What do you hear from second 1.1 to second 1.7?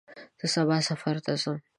ته ځم.